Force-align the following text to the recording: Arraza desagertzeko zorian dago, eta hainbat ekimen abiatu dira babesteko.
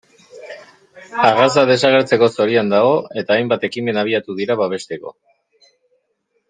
Arraza 1.25 1.65
desagertzeko 1.71 2.31
zorian 2.39 2.73
dago, 2.75 2.97
eta 3.23 3.37
hainbat 3.37 3.69
ekimen 3.71 4.03
abiatu 4.05 4.39
dira 4.41 4.61
babesteko. 4.63 5.19